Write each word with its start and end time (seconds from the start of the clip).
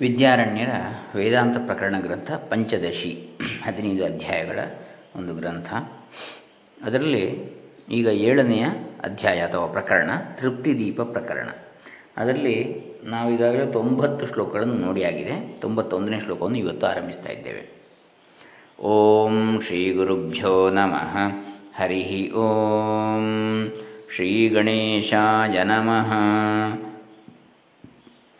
ವಿದ್ಯಾರಣ್ಯರ 0.00 0.68
ವೇದಾಂತ 1.14 1.56
ಪ್ರಕರಣ 1.66 1.94
ಗ್ರಂಥ 2.00 2.32
ಪಂಚದಶಿ 2.32 3.28
ಹದಿನೈದು 3.64 4.04
ಅಧ್ಯಾಯಗಳ 4.04 4.58
ಒಂದು 5.16 5.34
ಗ್ರಂಥ. 5.34 5.74
ಅದರಲ್ಲಿ 6.84 7.50
ಈಗ 7.90 8.06
ಏಳನೆಯ 8.06 8.64
ಅಧ್ಯಾಯ 9.04 9.40
ಅಥವಾ 9.40 9.66
ಪ್ರಕರಣ, 9.66 10.10
ತೃಪ್ತಿದೀಪ 10.40 11.00
ಪ್ರಕರಣ. 11.00 11.48
ಅದರಲ್ಲಿ 12.16 12.84
ನಾವು 13.04 13.34
ಈಗಾಗಲೇ 13.34 13.72
ತೊಂಬತ್ತು 13.72 14.26
ಶ್ಲೋಕಗಳನ್ನು 14.26 14.74
ನೋಡಿಯಾಗಿದೆ 14.74 15.58
ತೊಂಬತ್ತೊಂದನೇ 15.60 16.20
ಶ್ಲೋಕವನ್ನು 16.20 16.58
ಇವತ್ತು 16.58 16.86
ಆರಂಭಿಸ್ತಾ 16.86 17.32
ಇದ್ದೇವೆ. 17.32 17.76
ಓಂ 18.82 19.60
ಶ್ರೀ 19.60 19.92
ಗುರುಭ್ಯೋ 19.92 20.70
ನಮಃ. 20.70 21.16
ಹರಿ 21.74 22.32
ಓಂ. 22.32 23.72
ಶ್ರೀ 24.14 24.48
ಗಣೇಶಾಯ 24.48 25.62
ನಮಃ. 25.64 26.12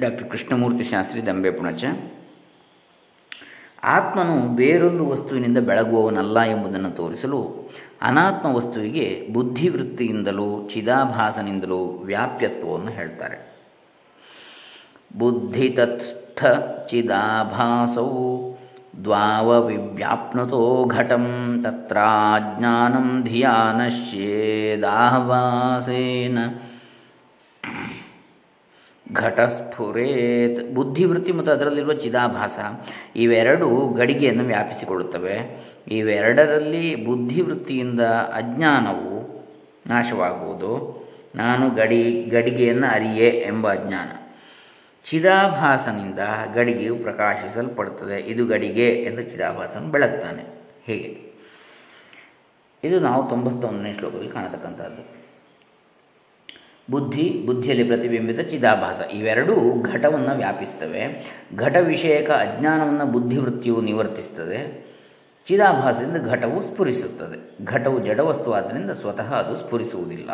ಡಾಕ್ಟರ್ 0.01 0.31
ಕೃಷ್ಣಮೂರ್ತಿ 0.31 0.85
ಶಾಸ್ತ್ರಿ 0.85 1.27
ದಂಬೆ 1.27 1.51
ಪುಣಚ. 1.51 1.85
ಆತ್ಮನು 3.83 4.57
ಬೇರೊಂದು 4.57 5.09
ವಸ್ತುವಿನಿಂದ 5.09 5.59
ಬೆಳಗುವವನಲ್ಲ 5.59 6.41
ಎಂಬುದನ್ನು 6.41 6.91
ತೋರಿಸಲು 6.91 7.69
ಅನಾತ್ಮ 8.03 8.55
ವಸ್ತುವಿಗೆ 8.55 9.29
ಬುದ್ಧಿವೃತ್ತಿಯಿಂದಲೂ 9.33 10.69
ಚಿದಾಭಾಸನಿಂದಲೂ 10.75 12.05
ವ್ಯಾಪ್ಯತ್ವವನ್ನು 12.05 12.91
ಹೇಳ್ತಾರೆ. 12.91 13.57
ಬುದ್ಧಿತತ್ಸ್ಥ 15.19 16.45
ಚಿದಾಭಾಸೌ 16.91 18.43
ದ್ವಾವ 19.05 19.67
ವಿವ್ಯಾಪ್ನುತೋ 19.67 20.85
ಘಟಂ 20.85 21.61
ತತ್ರಾಜ್ಞಾನಂ 21.65 23.25
ಧಿಯಾ 23.25 23.73
ನಶ್ಯೇದಾಹವಾಸೇನ 23.73 26.39
ಘಟಸ್ಫುರೇತ್ 29.13 30.75
ಬುದ್ಧಿವೃತ್ತಿ 30.75 31.33
ಮತ್ತು 31.33 31.53
ಅದರಲ್ಲಿರುವ 31.53 31.93
ಚಿದಾಭಾಸ, 31.93 32.59
ಇವೆರಡು 33.17 33.95
ಗಡಿಗೆಯನ್ನು 33.97 34.45
ವ್ಯಾಪಿಸಿಕೊಳ್ಳುತ್ತವೆ. 34.45 35.67
ಇವೆರಡರಲ್ಲಿ 35.89 37.05
ಬುದ್ಧಿವೃತ್ತಿಯಿಂದ 37.05 38.01
ಅಜ್ಞಾನವು 38.35 39.47
ನಾಶವಾಗುವುದು. 39.87 41.07
ನಾನು 41.35 41.71
ಗಡಿ, 41.71 42.25
ಗಡಿಗೆಯನ್ನು 42.25 42.87
ಅರಿಯೆ 42.87 43.29
ಎಂಬ 43.29 43.73
ಅಜ್ಞಾನ. 43.73 44.09
ಚಿದಾಭಾಸನಿಂದ 45.11 46.19
ಗಡಿಗೆಯು 46.55 46.97
ಪ್ರಕಾಶಿಸಲ್ಪಡುತ್ತದೆ. 46.97 48.21
ಇದು 48.21 48.47
ಗಡಿಗೆ 48.47 48.89
ಎಂದು 48.89 49.23
ಚಿದಾಭಾಸನು 49.23 49.91
ಬೆಳಗ್ತಾನೆ. 49.91 50.43
ಹೇಗೆ. 50.85 51.27
ಇದು 52.85 53.01
ನಾವು 53.01 53.31
ತೊಂಬತ್ತೊಂದನೇ 53.31 53.93
ಶ್ಲೋಕದಲ್ಲಿ 53.93 54.29
ಕಾಣತಕ್ಕಂಥದ್ದು 54.29 55.16
ಬುದ್ಧಿ, 56.91 57.43
ಬುದ್ಧಿಯಲ್ಲಿ 57.47 57.85
ಪ್ರತಿಬಿಂಬಿತ 57.85 58.41
ಚಿದಾಭಾಸ. 58.41 59.01
ಇವೆರಡೂ 59.13 59.55
ಘಟವನ್ನು 59.93 60.37
ವ್ಯಾಪಿಸ್ತವೆ. 60.37 61.33
ಘಟ 61.57 61.77
ವಿಷಯಕ 61.77 62.31
ಅಜ್ಞಾನವನ್ನು 62.31 63.07
ಬುದ್ಧಿವೃತ್ತಿಯು 63.07 63.81
ನಿವರ್ತಿಸ್ತದೆ. 63.81 64.87
ಚಿದಾಭಾಸದಿಂದ 65.49 66.29
ಘಟವು 66.29 66.63
ಸ್ಫುರಿಸುತ್ತದೆ. 66.63 67.65
ಘಟವು 67.65 68.07
ಜಡವಸ್ತುವಾದ್ದರಿಂದ 68.07 68.91
ಸ್ವತಃ 68.91 69.35
ಅದು 69.35 69.57
ಸ್ಫುರಿಸುವುದಿಲ್ಲ. 69.57 70.31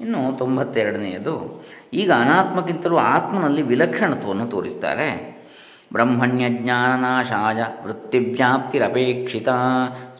ಇನ್ನು 0.00 0.38
ತೊಂಬತ್ತೆರಡನೆಯದು, 0.38 1.64
ಈಗ 1.92 2.10
ಅನಾತ್ಮಕ್ಕಿಂತಲೂ 2.12 2.96
ಆತ್ಮನಲ್ಲಿ 2.96 3.62
ವಿಲಕ್ಷಣತ್ವವನ್ನು 3.62 4.46
ತೋರಿಸ್ತಾರೆ. 4.46 5.33
ಬ್ರಹ್ಮಣ್ಯಜ್ಞಾನನಾಶಾಯ 5.92 7.64
ವೃತ್ತಿವ್ಯಾಪ್ತಿರಪೇಕ್ಷಿತ. 7.84 9.48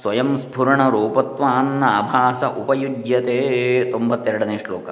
ಸ್ವಯಂ 0.00 0.36
ಸ್ಫುರಣ 0.36 0.88
ರೂಪತ್ವಾನ್ನ 0.88 1.84
ಆಭಾಸ 1.84 2.44
ಉಪಯುಜ್ಯತೆ. 2.44 3.90
ತೊಂಬತ್ತೆರಡನೇ 3.92 4.58
ಶ್ಲೋಕ. 4.58 4.88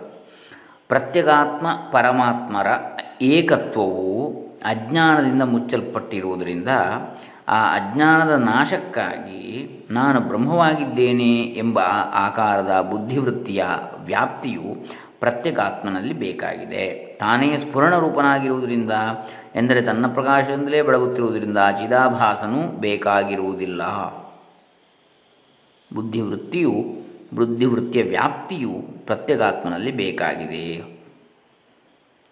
ಪ್ರತ್ಯಗಾತ್ಮ 0.88 1.66
ಪರಮಾತ್ಮರ 1.92 2.66
ಏಕತ್ವವು 3.22 4.28
ಅಜ್ಞಾನದಿಂದ 4.64 5.42
ಮುಚ್ಚಲ್ಪಟ್ಟಿರುವುದರಿಂದ 5.42 6.68
ಆ 7.48 7.74
ಅಜ್ಞಾನದ 7.74 8.30
ನಾಶಕ್ಕಾಗಿ 8.30 9.68
ನಾನು 9.90 10.20
ಬ್ರಹ್ಮವಾಗಿದ್ದೇನೆ 10.20 11.34
ಎಂಬ 11.34 11.78
ಆಕಾರದ 12.14 12.88
ಬುದ್ಧಿವೃತ್ತಿಯ 12.90 13.64
ವ್ಯಾಪ್ತಿಯು 14.04 14.86
ಪ್ರತ್ಯೇಕಾತ್ಮನಲ್ಲಿ 15.22 16.14
ಬೇಕಾಗಿದೆ. 16.14 16.84
ತಾನೇ 17.20 17.48
ಸ್ಫುರಣ 17.58 17.92
ರೂಪನಾಗಿರುವುದರಿಂದ 17.98 18.94
ಎಂದರೆ 19.54 19.80
ತನ್ನ 19.82 20.06
ಪ್ರಕಾಶದಿಂದಲೇ 20.14 20.80
ಬೆಳಗುತ್ತಿರುವುದರಿಂದ 20.82 21.60
ಚಿದಾಭಾಸನು 21.80 22.60
ಬೇಕಾಗಿರುವುದಿಲ್ಲ. 22.80 23.82
ಬುದ್ಧಿವೃತ್ತಿಯು, 25.90 26.74
ಬುದ್ಧಿವೃತ್ತಿಯ 27.34 28.02
ವ್ಯಾಪ್ತಿಯು 28.02 28.74
ಪ್ರತ್ಯಗಾತ್ಮನಲ್ಲಿ 29.06 29.92
ಬೇಕಾಗಿದೆ. 29.92 30.64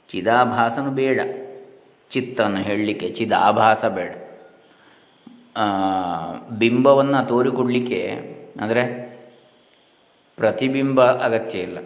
ಚಿದಾಭಾಸನು 0.08 0.90
ಬೇಡ. 0.90 1.20
ಚಿತ್ತನ್ನು 2.10 2.60
ಹೇಳಲಿಕ್ಕೆ 2.68 3.08
ಚಿದಾಭಾಸ 3.10 3.84
ಬೇಡ. 3.98 4.12
ಬಿಂಬವನ್ನು 6.58 7.20
ತೋರಿಕೊಡಲಿಕ್ಕೆ, 7.28 8.02
ಅಂದರೆ 8.60 8.82
ಪ್ರತಿಬಿಂಬ 10.38 11.00
ಅಗತ್ಯ 11.26 11.58
ಇಲ್ಲ. 11.58 11.78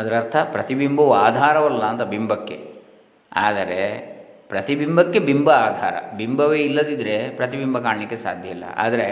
ಅದರ 0.00 0.16
ಅರ್ಥ 0.16 0.36
ಪ್ರತಿಬಿಂಬವು 0.52 1.12
ಆಧಾರವಲ್ಲ 1.14 1.82
ಅಂತ 1.82 2.02
ಬಿಂಬಕ್ಕೆ. 2.02 2.56
ಆದರೆ 3.32 3.80
ಪ್ರತಿಬಿಂಬಕ್ಕೆ 4.48 5.18
ಬಿಂಬ 5.18 5.50
ಆಧಾರ. 5.50 5.94
ಬಿಂಬವೇ 6.16 6.58
ಇಲ್ಲದಿದ್ದರೆ 6.58 7.30
ಪ್ರತಿಬಿಂಬ 7.30 7.78
ಕಾಣಲಿಕ್ಕೆ 7.78 8.16
ಸಾಧ್ಯ 8.16 8.48
ಇಲ್ಲ. 8.48 8.64
ಆದರೆ 8.76 9.06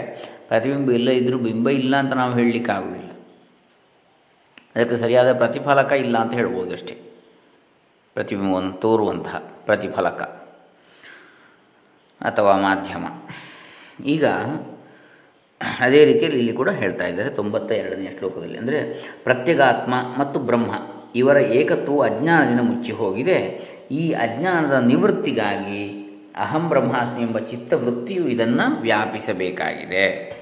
ಪ್ರತಿಬಿಂಬ 0.47 0.91
ಇಲ್ಲದಿದ್ದರೂ 0.91 1.37
ಬಿಂಬ 1.37 1.69
ಇಲ್ಲ 1.69 1.95
ಅಂತ 1.95 2.13
ನಾವು 2.13 2.33
ಹೇಳಲಿಕ್ಕೆ 2.33 2.71
ಆಗುವುದಿಲ್ಲ. 2.71 3.11
ಅದಕ್ಕೆ 4.75 4.97
ಸರಿಯಾದ 4.97 5.37
ಪ್ರತಿಫಲಕ 5.37 5.91
ಇಲ್ಲ 5.91 6.17
ಅಂತ 6.17 6.33
ಹೇಳ್ಬೋದು 6.33 6.71
ಅಷ್ಟೇ. 6.71 6.95
ಪ್ರತಿಬಿಂಬವನ್ನು 8.13 8.73
ತೋರುವಂತಹ 8.73 9.35
ಪ್ರತಿಫಲಕ 9.65 10.21
ಅಥವಾ 12.21 12.57
ಮಾಧ್ಯಮ. 12.57 13.05
ಈಗ 14.05 14.25
ಅದೇ 15.61 16.05
ರೀತಿಯಲ್ಲಿ 16.05 16.39
ಇಲ್ಲಿ 16.39 16.53
ಕೂಡ 16.53 16.69
ಹೇಳ್ತಾ 16.69 17.07
ಇದ್ದಾರೆ 17.07 17.29
ತೊಂಬತ್ತ 17.29 17.71
ಎರಡನೆಯ 17.71 18.09
ಶ್ಲೋಕದಲ್ಲಿ. 18.17 18.57
ಅಂದರೆ 18.57 18.93
ಪ್ರತ್ಯಗಾತ್ಮ 19.23 19.93
ಮತ್ತು 20.17 20.39
ಬ್ರಹ್ಮ 20.39 20.71
ಇವರ 21.15 21.37
ಏಕತ್ವವು 21.37 22.01
ಅಜ್ಞಾನದಿಂದ 22.01 22.59
ಮುಚ್ಚಿ 22.59 22.91
ಹೋಗಿದೆ. 22.91 23.69
ಈ 23.91 24.11
ಅಜ್ಞಾನದ 24.11 24.71
ನಿವೃತ್ತಿಗಾಗಿ 24.71 26.05
ಅಹಂ 26.35 26.69
ಬ್ರಹ್ಮಾಸ್ಮಿ 26.69 27.21
ಎಂಬ 27.21 27.39
ಚಿತ್ತವೃತ್ತಿಯು 27.39 28.27
ಇದನ್ನು 28.27 28.81
ವ್ಯಾಪಿಸಬೇಕಾಗಿದೆ. 28.81 30.39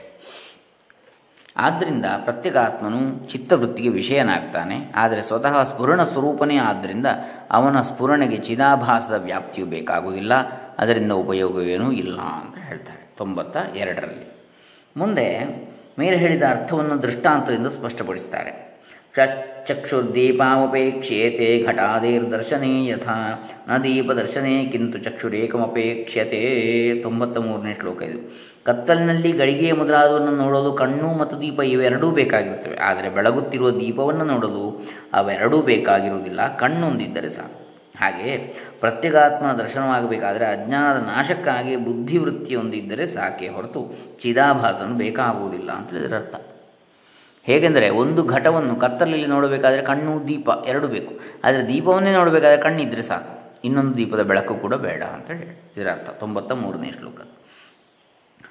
ಆದ್ದರಿಂದ 1.57 2.05
ಪ್ರತ್ಯಗಾತ್ಮನು 2.23 3.29
ಚಿತ್ತವೃತ್ತಿಗೆ 3.29 3.89
ವಿಷಯನಾಗ್ತಾನೆ. 3.89 4.91
ಆದರೆ 4.95 5.21
ಸ್ವತಃ 5.21 5.63
ಸ್ಫುರಣ 5.63 6.03
ಸ್ವರೂಪನೇ 6.03 6.57
ಆದ್ದರಿಂದ 6.57 7.05
ಅವನ 7.51 7.81
ಸ್ಫುರಣೆಗೆ 7.81 8.37
ಚಿದಾಭಾಸದ 8.37 9.13
ವ್ಯಾಪ್ತಿಯು 9.13 9.67
ಬೇಕಾಗುವುದಿಲ್ಲ. 9.67 10.33
ಅದರಿಂದ 10.77 11.11
ಉಪಯೋಗವೇನೂ 11.11 11.91
ಇಲ್ಲ 11.91 12.19
ಅಂತ 12.19 12.57
ಹೇಳ್ತಾರೆ 12.57 13.09
ತೊಂಬತ್ತ 13.17 13.57
ಎರಡರಲ್ಲಿ. 13.75 14.36
ಮುಂದೆ 14.97 15.57
ಮೇಲೆ 15.99 16.17
ಹೇಳಿದ 16.17 16.43
ಅರ್ಥವನ್ನು 16.49 17.01
ದೃಷ್ಟಾಂತದಿಂದ 17.01 17.67
ಸ್ಪಷ್ಟಪಡಿಸ್ತಾರೆ 17.67 18.67
ಚಕ್ಷುರ್ದೀಪಾಮಪೇಕ್ಷ್ಯೇತೆ 19.67 21.63
ಘಟಾದೇರ್ದರ್ಶನೇ 21.67 22.87
ಯಥಾ, 22.87 23.47
ನ 23.67 23.77
ದೀಪದರ್ಶನೇ 23.77 24.65
ಕಿಂತು 24.65 24.97
ಚಕ್ಷುರೇಕಮಪೇಕ್ಷ್ಯತೆ. 24.97 26.41
ತೊಂಬತ್ತ 27.03 27.37
ಮೂರನೇ 27.37 27.73
ಶ್ಲೋಕ 27.79 28.03
ಇದು. 28.03 28.47
ಕತ್ತಲಿನಲ್ಲಿ 28.63 29.31
ಗಳಿಗೆ 29.31 29.71
ಮೊದಲಾದವನ್ನು 29.71 30.35
ನೋಡಲು 30.35 30.73
ಕಣ್ಣು 30.73 31.17
ಮತ್ತು 31.17 31.41
ದೀಪ 31.41 31.59
ಇವೆರಡೂ 31.59 32.11
ಬೇಕಾಗಿರುತ್ತವೆ. 32.11 32.77
ಆದರೆ 32.77 33.09
ಬೆಳಗುತ್ತಿರುವ 33.09 33.71
ದೀಪವನ್ನು 33.71 34.25
ನೋಡಲು 34.25 34.85
ಅವೆರಡೂ 35.13 35.61
ಬೇಕಾಗಿರುವುದಿಲ್ಲ. 35.61 36.57
ಕಣ್ಣೊಂದಿದ್ದರೆ 36.57 37.29
ಸಾಕು. 37.29 37.66
ಹಾಗೆ 37.99 38.37
ಪ್ರತ್ಯಗಾತ್ಮನ 38.79 39.53
ದರ್ಶನವಾಗಬೇಕಾದರೆ 39.53 40.45
ಅಜ್ಞಾನದ 40.45 41.03
ನಾಶಕ್ಕಾಗಿ 41.03 41.75
ಬುದ್ಧಿವೃತ್ತಿಯೊಂದಿದ್ದರೆ 41.75 43.07
ಸಾಕೆ 43.07 43.47
ಹೊರತು 43.47 43.91
ಚಿದಾಭಾಸನು 44.21 44.97
ಬೇಕಾಗುವುದಿಲ್ಲ 44.97 45.71
ಅಂತ 45.71 45.93
ಇದರ 45.93 46.15
ಅರ್ಥ. 46.15 46.35
ಹೇಗೆಂದರೆ 47.43 47.89
ಒಂದು 47.89 48.25
ಘಟವನ್ನು 48.25 48.75
ಕತ್ತಲಲ್ಲಿ 48.75 49.25
ನೋಡಬೇಕಾದರೆ 49.25 49.81
ಕಣ್ಣು, 49.81 50.27
ದೀಪ 50.27 50.49
ಎರಡು 50.67 50.87
ಬೇಕು. 50.87 51.19
ಆದರೆ 51.43 51.67
ದೀಪವನ್ನೇ 51.67 52.11
ನೋಡಬೇಕಾದ್ರೆ 52.11 52.61
ಕಣ್ಣಿದ್ದರೆ 52.61 53.01
ಸಾಕು. 53.01 53.61
ಇನ್ನೊಂದು 53.63 53.97
ದೀಪದ 53.97 54.21
ಬೆಳಕು 54.21 54.55
ಕೂಡ 54.55 54.73
ಬೇಡ 54.73 55.03
ಅಂತ 55.03 55.27
ಹೇಳಿ. 55.27 55.73
ಇದರ 55.77 55.91
ಅರ್ಥ. 55.91 56.09
ತೊಂಬತ್ತ 56.09 56.51
ಮೂರನೇ 56.51 56.91
ಶ್ಲೋಕ. 56.91 57.21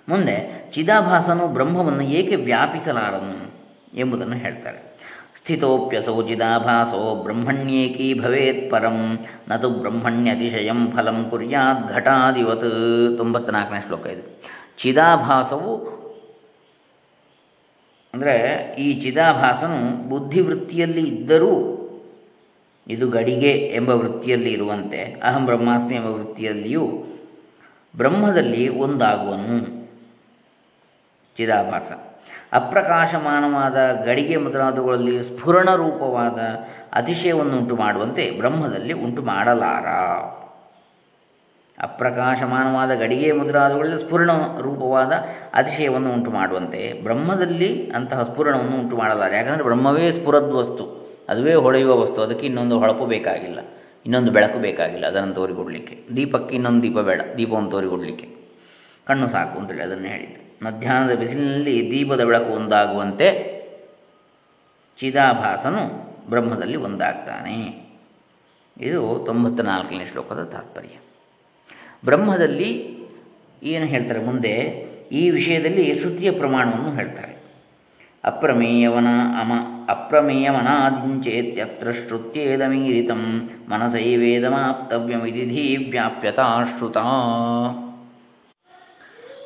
ಮುಂದೆ 0.08 0.68
ಚಿದಾಭಾಸನು 0.72 1.46
ಬ್ರಹ್ಮವನ್ನು 1.48 2.02
ಏಕೆ 2.02 2.34
ವ್ಯಾಪಿಸಲಾರನು 2.34 3.50
ಎಂಬುದನ್ನು 3.98 4.36
ಹೇಳ್ತಾರೆ. 4.36 4.95
ಸ್ಥಿತೋಪ್ಯಸೌ 5.38 6.22
ಚಿದಾಭಾಸೋ 6.22 7.14
ಬ್ರಹ್ಮಣ್ಯೇಕೀ 7.22 8.14
ಭವೇತ್ 8.14 8.70
ಪರಂ 8.70 8.98
ನತು 9.48 9.68
ಬ್ರಹ್ಮಣ್ಯತಿಶಯಂ 9.70 10.80
ಫಲಂ 10.96 11.18
ಕುರ್ಯಾತ್ 11.30 11.92
ಘಟಾದಿವತ್ 11.92 12.70
ತೊಂಬತ್ನಾಲ್ಕನೇ 13.16 13.80
ಶ್ಲೋಕ 13.86 14.06
ಇದು. 14.06 14.24
ಚಿದಾಭಾಸವು 14.78 15.74
ಅಂದರೆ 18.14 18.34
ಈ 18.78 19.00
ಚಿದಾಭಾಸನು 19.00 20.08
ಬುದ್ಧಿವೃತ್ತಿಯಲ್ಲಿ 20.08 21.02
ಇದ್ದರೂ 21.08 21.54
ಇದು 22.86 23.08
ಗಡಿಗೆ 23.08 23.52
ಎಂಬ 23.52 23.88
ವೃತ್ತಿಯಲ್ಲಿ 23.88 24.50
ಇರುವಂತೆ, 24.52 25.00
ಅಹಂ 25.22 25.46
ಬ್ರಹ್ಮಾಸ್ಮಿ 25.46 25.94
ಎಂಬ 25.94 26.06
ವೃತ್ತಿಯಲ್ಲಿಯೂ 26.06 26.84
ಬ್ರಹ್ಮದಲ್ಲಿ 27.96 28.68
ಒಂದಾಗುವನು 28.68 29.56
ಚಿದಾಭಾಸ. 31.36 31.92
ಅಪ್ರಕಾಶಮಾನವಾದ 32.52 33.74
ಗಡಿಗೆ 34.04 34.36
ಮೊದಲಾದವುಗಳಲ್ಲಿ 34.36 35.22
ಸ್ಫುರಣ 35.22 35.74
ರೂಪವಾದ 35.74 36.38
ಅತಿಶಯವನ್ನು 36.92 37.58
ಉಂಟು 37.58 37.76
ಮಾಡುವಂತೆ 37.76 38.30
ಬ್ರಹ್ಮದಲ್ಲಿ 38.30 38.92
ಉಂಟು 38.92 39.22
ಮಾಡಲಾರ 39.22 39.86
ಅಪ್ರಕಾಶಮಾನವಾದ 41.82 42.94
ಗಡಿಗೆ 42.94 43.32
ಮುದ್ರಾದಗಳಲ್ಲಿ 43.32 43.98
ಸ್ಫುರಣ 43.98 44.30
ರೂಪವಾದ 44.60 45.12
ಅತಿಶಯವನ್ನು 45.54 46.12
ಉಂಟು 46.12 46.30
ಮಾಡುವಂತೆ 46.30 47.00
ಬ್ರಹ್ಮದಲ್ಲಿ 47.02 47.90
ಅಂತಹ 47.90 48.22
ಸ್ಫುರಣವನ್ನು 48.22 48.76
ಉಂಟು 48.76 48.96
ಮಾಡಲಾರ 48.96 49.34
ಯಾಕಂದರೆ 49.34 49.62
ಬ್ರಹ್ಮವೇ 49.62 50.12
ಸ್ಫುರದ್ 50.12 50.52
ವಸ್ತು. 50.52 51.06
ಅದುವೇ 51.28 51.54
ಹೊಳೆಯುವ 51.54 52.00
ವಸ್ತು. 52.00 52.22
ಅದಕ್ಕೆ 52.22 52.46
ಇನ್ನೊಂದು 52.46 52.78
ಹೊಳಪು 52.78 53.06
ಬೇಕಾಗಿಲ್ಲ. 53.06 53.58
ಇನ್ನೊಂದು 54.06 54.32
ಬೆಳಕು 54.32 54.58
ಬೇಕಾಗಿಲ್ಲ. 54.58 55.06
ಅದನ್ನು 55.06 55.34
ತೋರಿಕೊಡಲಿಕ್ಕೆ. 55.34 56.16
ದೀಪಕ್ಕೆ 56.16 56.54
ಇನ್ನೊಂದು 56.54 56.82
ದೀಪ 56.82 56.98
ಬೇಡ. 56.98 57.20
ದೀಪವನ್ನು 57.36 57.70
ತೋರಿಕೊಡಲಿಕ್ಕೆ. 57.70 58.28
ಕಣ್ಣು 59.06 59.26
ಸಾಕು 59.26 59.58
ಅಂತೇಳಿ 59.58 59.82
ಅದನ್ನು 59.82 60.08
ಹೇಳಿದ್ದು. 60.08 60.45
ಮಧ್ಯಾಹ್ನದ 60.62 61.14
ಬಿಸಿಲಿನಲ್ಲಿ 61.14 61.90
ದೀಪದ 61.90 62.24
ಬೆಳಕು 62.24 62.44
ಒಂದಾಗುವಂತೆ 62.44 63.56
ಚಿದಾಭಾಸನು 65.00 66.06
ಬ್ರಹ್ಮದಲ್ಲಿ 66.28 66.76
ಒಂದಾಗ್ತಾನೆ. 66.76 67.86
ಇದು 68.80 69.22
ತೊಂಬತ್ತ 69.26 69.60
ನಾಲ್ಕನೇ 69.60 70.06
ಶ್ಲೋಕದ 70.06 70.44
ತಾತ್ಪರ್ಯ. 70.44 70.98
ಬ್ರಹ್ಮದಲ್ಲಿ 72.04 72.96
ಏನು 73.62 73.84
ಹೇಳ್ತಾರೆ 73.84 74.24
ಮುಂದೆ? 74.24 74.86
ಈ 75.12 75.30
ವಿಷಯದಲ್ಲಿ 75.30 75.94
ಶ್ರುತಿಯ 75.94 76.30
ಪ್ರಮಾಣವನ್ನು 76.30 76.92
ಹೇಳ್ತಾರೆ. 76.92 77.36
ಅಪ್ರಮೇಯವನ 78.24 79.06
ಅಮ, 79.40 79.52
ಅಪ್ರಮೇಯವನಾದಿಂಚೇತ್ಯತ್ರ 79.88 81.92
ಶ್ರುತ್ಯೇದಮೀರಿತಂ 81.92 83.50
ಮನಸೈವೇದಮಾಪ್ತವ್ಯಮಿದಿಧಿ 83.68 85.90
ವ್ಯಾಪ್ಯತಾ 85.90 86.60
ಶ್ರುತ 86.76 86.96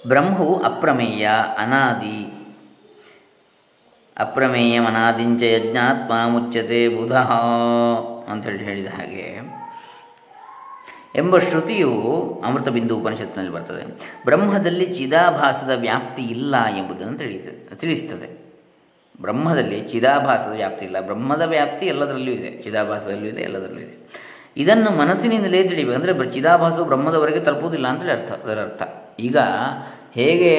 ಬ್ರಹ್ಮವು 0.09 0.63
ಅಪ್ರಮೇಯ, 0.63 1.31
ಅನಾದಿ. 1.59 2.37
ಅಪ್ರಮೇಯವನಾದಿಂಚ 4.19 5.43
ಯಜ್ಞಾತ್ಮ 5.43 6.29
ಮುಚ್ಚತೆ 6.29 6.89
ಬುಧ 6.89 7.13
ಅಂಥೇಳಿ 8.31 8.65
ಹೇಳಿದ 8.65 8.87
ಹಾಗೆ. 8.87 9.61
ಎಂಬ 11.17 11.39
ಶ್ರುತಿಯು 11.39 12.43
ಅಮೃತ 12.45 12.69
ಬಿಂದು 12.69 12.99
ಉಪನಿಷತ್ತಿನಲ್ಲಿ 12.99 13.53
ಬರ್ತದೆ. 13.53 13.85
ಬ್ರಹ್ಮದಲ್ಲಿ 14.25 14.87
ಚಿದಾಭಾಸದ 14.87 15.71
ವ್ಯಾಪ್ತಿ 15.77 16.23
ಇಲ್ಲ 16.23 16.65
ಎಂಬುದನ್ನು 16.65 17.19
ತಿಳಿಯುತ್ತದೆ 17.19 17.77
ತಿಳಿಸ್ತದೆ. 17.77 18.41
ಬ್ರಹ್ಮದಲ್ಲಿ 19.21 19.81
ಚಿದಾಭಾಸದ 19.81 20.53
ವ್ಯಾಪ್ತಿ 20.53 20.85
ಇಲ್ಲ. 20.85 21.01
ಬ್ರಹ್ಮದ 21.01 21.43
ವ್ಯಾಪ್ತಿ 21.43 21.87
ಎಲ್ಲದರಲ್ಲೂ 21.87 22.31
ಇದೆ. 22.31 22.63
ಚಿದಾಭಾಸದಲ್ಲೂ 22.63 23.27
ಇದೆ, 23.27 23.43
ಎಲ್ಲದರಲ್ಲೂ 23.43 23.81
ಇದೆ. 23.81 24.01
ಇದನ್ನು 24.57 24.91
ಮನಸ್ಸಿನಿಂದಲೇ 24.91 25.69
ತಿಳಿಬೇಕು. 25.69 26.03
ಅಂದರೆ 26.03 26.33
ಚಿದಾಭಾಸವು 26.33 26.85
ಬ್ರಹ್ಮದವರೆಗೆ 26.85 27.41
ತಲುಪುವುದಿಲ್ಲ 27.41 27.87
ಅಂತೇಳಿ 27.87 28.13
ಅರ್ಥ, 28.13 28.33
ಅದರ 28.33 28.61
ಅರ್ಥ. 28.63 28.83
ಈಗ 29.29 29.39
ಹೇಗೆ 30.19 30.55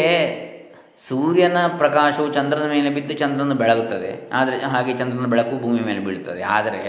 ಸೂರ್ಯನ 1.08 1.60
ಪ್ರಕಾಶವು 1.81 2.28
ಚಂದ್ರನ 2.36 2.66
ಮೇಲೆ 2.74 2.90
ಬಿದ್ದು 2.96 3.13
ಚಂದ್ರನ 3.22 3.54
ಬೆಳಗುತ್ತದೆ, 3.62 4.12
ಆದರೆ 4.40 4.58
ಹಾಗೆ 4.74 4.94
ಚಂದ್ರನ 5.00 5.28
ಬೆಳಕು 5.34 5.56
ಭೂಮಿ 5.63 5.81
ಮೇಲೆ 5.88 6.02
ಬೀಳುತ್ತದೆ 6.06 6.42
ಆದರೆ 6.58 6.81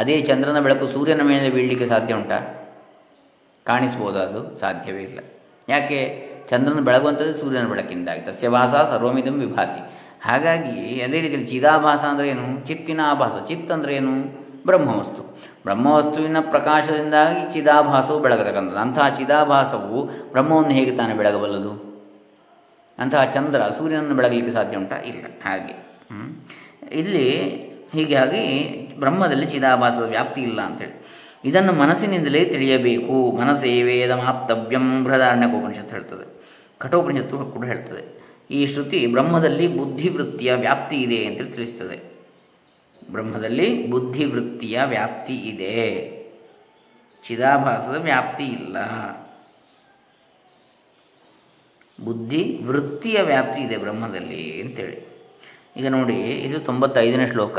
ಅದೇ 0.00 0.16
ಚಂದ್ರನ 0.30 0.60
ಬೆಳಕು 0.66 0.86
ಸೂರ್ಯನ 0.94 1.22
ಮೇಲೆ 1.30 1.48
ಬೀಳಲಿಕ್ಕೆ 1.56 1.86
ಸಾಧ್ಯ 1.94 2.18
ಉಂಟಾ? 2.20 2.38
ಕಾಣಿಸ್ಬೋದು 3.66 4.18
ಅದು, 4.26 4.40
ಸಾಧ್ಯವೇ 4.62 5.02
ಇಲ್ಲ. 5.08 5.18
ಯಾಕೆ? 5.68 6.00
ಚಂದ್ರನ 6.50 6.80
ಬೆಳಗುವಂಥದ್ದು 6.88 7.34
ಸೂರ್ಯನ 7.42 7.66
ಬೆಳಕಿಂದಾಗಿ. 7.72 8.22
ತಸ್ಯಭಾಸ 8.28 8.74
ಸರ್ವಮಿದಂ 8.90 9.36
ವಿಭಾತಿ. 9.44 9.82
ಹಾಗಾಗಿ 10.28 10.76
ಅದೇ 11.06 11.18
ರೀತಿಯಲ್ಲಿ 11.24 11.48
ಚಿದಾಭಾಸ 11.52 12.02
ಅಂದರೆ 12.12 12.26
ಏನು? 12.34 12.46
ಚಿತ್ತಿನ 12.68 13.00
ಆಭಾಸ. 13.12 13.36
ಚಿತ್ 13.48 13.70
ಅಂದರೆ 13.76 13.94
ಏನು? 14.00 14.14
ಬ್ರಹ್ಮವಸ್ತುವಿನ 15.64 16.36
ಪ್ರಕಾಶದಿಂದಾಗಿ 16.40 17.52
ಚಿದಾಭಾಸವು 17.52 18.20
ಬೆಳಗತಕ್ಕಂಥದ್ದು. 18.20 18.78
ಅಂತಹ 18.78 19.08
ಚಿದಾಭಾಸವು 19.08 20.04
ಬ್ರಹ್ಮವನ್ನು 20.04 20.70
ಹೇಗೆ 20.70 20.96
ತಾನೇ 20.96 21.14
ಬೆಳಗಬಲ್ಲದು? 21.14 21.94
ಅಂತಹ 22.98 23.24
ಚಂದ್ರ 23.24 23.60
ಸೂರ್ಯನನ್ನು 23.60 24.14
ಬೆಳಗಲಿಕ್ಕೆ 24.14 24.52
ಸಾಧ್ಯ 24.52 24.76
ಉಂಟಾ? 24.76 24.96
ಇಲ್ಲ. 24.96 25.24
ಹಾಗೆ. 25.24 25.84
ಇಲ್ಲಿ 26.92 27.30
ಹೀಗಾಗಿ 27.92 28.70
ಬ್ರಹ್ಮದಲ್ಲಿ 28.98 29.46
ಚಿದಾಭಾಸದ 29.46 30.02
ವ್ಯಾಪ್ತಿ 30.02 30.40
ಇಲ್ಲ 30.40 30.60
ಅಂತೇಳಿ. 30.60 31.04
ಇದನ್ನು 31.44 31.72
ಮನಸ್ಸಿನಿಂದಲೇ 31.72 32.44
ತಿಳಿಯಬೇಕು. 32.44 33.36
ಮನಸ್ಸೇ 33.36 33.82
ವೇದಮಾಪ್ತವ್ಯಂ 33.82 35.04
ಬೃಹದಾರಣ್ಯಕೋಪನಿಷತ್ತು 35.04 35.90
ಹೇಳ್ತದೆ. 35.90 36.34
ಕಠೋಪನಿಷತ್ತು 36.78 37.38
ಕೂಡ 37.38 37.66
ಹೇಳ್ತದೆ. 37.66 38.14
ಈ 38.50 38.66
ಶ್ರುತಿ 38.66 39.06
ಬ್ರಹ್ಮದಲ್ಲಿ 39.06 39.68
ಬುದ್ಧಿವೃತ್ತಿಯ 39.68 40.54
ವ್ಯಾಪ್ತಿ 40.54 40.96
ಇದೆ 40.96 41.24
ಅಂತೇಳಿ 41.24 41.50
ತಿಳಿಸ್ತದೆ. 41.50 42.13
ಬ್ರಹ್ಮದಲ್ಲಿ 43.10 43.86
ಬುದ್ಧಿವೃತ್ತಿಯ 43.86 44.80
ವ್ಯಾಪ್ತಿ 44.84 45.36
ಇದೆ. 45.36 46.14
ಚಿದಾಭಾಸದ 47.28 48.02
ವ್ಯಾಪ್ತಿ 48.02 48.44
ಇಲ್ಲ. 48.44 48.76
ಬುದ್ಧಿ 52.04 52.60
ವೃತ್ತಿಯ 52.66 53.22
ವ್ಯಾಪ್ತಿ 53.22 53.60
ಇದೆ 53.60 53.76
ಬ್ರಹ್ಮದಲ್ಲಿ 53.76 54.62
ಅಂತೇಳಿ. 54.62 55.14
ಈಗ 55.76 55.88
ನೋಡಿ, 55.88 56.14
ಇದು 56.14 56.58
ತೊಂಬತ್ತೈದನೇ 56.58 57.26
ಶ್ಲೋಕ. 57.26 57.58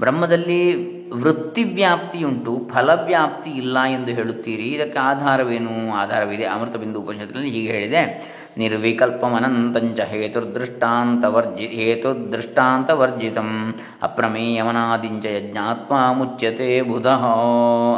ಬ್ರಹ್ಮದಲ್ಲಿ 0.00 1.00
ವೃತ್ತಿವ್ಯಾಪ್ತಿಯುಂಟು, 1.10 2.70
ಫಲವ್ಯಾಪ್ತಿ 2.74 3.50
ಇಲ್ಲ 3.50 3.82
ಎಂದು 3.82 4.10
ಹೇಳುತ್ತೀರಿ. 4.10 4.68
ಇದಕ್ಕೆ 4.68 4.98
ಆಧಾರವೇನು? 4.98 5.94
ಆಧಾರವಿದೆ. 5.94 6.44
ಅಮೃತ 6.44 6.76
ಬಿಂದು 6.76 7.02
ಹೀಗೆ 7.40 7.72
ಹೇಳಿದೆ. 7.72 8.30
ನಿರ್ವಿಕಲ್ಪಮನಂತಂಚ 8.56 10.00
ಹೇತುರ್ದೃಷ್ಟಾಂತವರ್ಜಿ 10.00 11.66
ಹೇತುರ್ದೃಷ್ಟಾಂತವರ್ಜಿತಂ 11.66 13.74
ಅಪ್ರಮೇಯಮನಾದಿಂಚ 14.02 15.26
ಯಜ್ಞಾತ್ಮ 15.26 16.12
ಮುಚ್ಯತೆ 16.12 16.82
ಬುಧ 16.82 17.06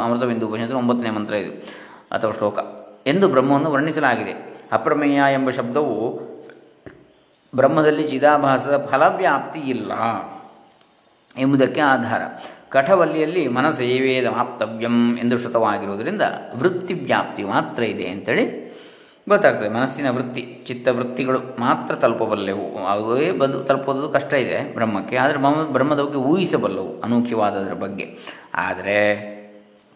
ಅಮೃತ 0.05 0.23
ಬಿಂದು 0.23 0.47
ಉಪನಿಷತ್ತು 0.47 0.77
ಒಂಬತ್ತನೇ 0.77 1.09
ಮಂತ್ರ 1.09 1.33
ಇದು 1.33 1.51
ಅಥವಾ 2.11 2.31
ಶ್ಲೋಕ. 2.31 2.59
ಎಂದು 3.07 3.27
ಬ್ರಹ್ಮವನ್ನು 3.27 3.71
ವರ್ಣಿಸಲಾಗಿದೆ. 3.71 4.61
ಅಪ್ರಮೇಯ 4.71 5.13
ಎಂಬ 5.13 5.49
ಶಬ್ದವು 5.49 6.19
ಬ್ರಹ್ಮದಲ್ಲಿ 7.55 8.07
ಚಿದಾಭಾಸದ 8.07 8.87
ಫಲವ್ಯಾಪ್ತಿ 8.91 9.59
ಇಲ್ಲ 9.59 9.91
ಎಂಬುದಕ್ಕೆ 11.37 11.81
ಆಧಾರ. 11.81 12.21
ಕಠವಲ್ಲಿಯಲ್ಲಿ 12.69 13.47
ಮನಸ್ಸೇವೇದ 13.47 14.25
ಮಾಪ್ತವ್ಯಂ 14.25 15.17
ಎಂದು 15.17 15.37
ಶ್ರುತವಾಗಿರುವುದರಿಂದ 15.37 16.21
ವೃತ್ತಿ 16.55 16.93
ವ್ಯಾಪ್ತಿ 16.93 17.43
ಮಾತ್ರ 17.43 17.83
ಇದೆ 17.83 18.07
ಅಂತೇಳಿ 18.07 18.62
ಗೊತ್ತಾಗ್ತದೆ, 19.27 19.69
ಮನಸ್ಸಿನ 19.69 20.07
ವೃತ್ತಿ, 20.09 20.41
ಚಿತ್ತ 20.67 20.87
ವೃತ್ತಿಗಳು 20.87 21.39
ಮಾತ್ರ 21.59 21.95
ತಲುಪಬಲ್ಲೆವು. 21.95 22.65
ಅವೇ 22.93 23.27
ಬಂದು 23.41 23.59
ತಲುಪೋದು 23.63 24.09
ಕಷ್ಟ 24.09 24.33
ಇದೆ 24.45 24.57
ಬ್ರಹ್ಮಕ್ಕೆ, 24.73 25.15
ಆದರೆ 25.17 25.37
ಬ್ರಹ್ಮದ 25.75 26.01
ಬಗ್ಗೆ 26.05 26.21
ಊಹಿಸಬಲ್ಲವು 26.31 26.91
ಅನೂಖ್ಯವಾದದರ 27.01 27.75
ಬಗ್ಗೆ. 27.85 28.05
ಆದರೆ 28.55 28.97